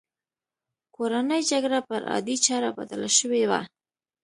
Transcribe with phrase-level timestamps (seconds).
[0.95, 3.61] کورنۍ جګړه پر عادي چاره بدله شوې وه.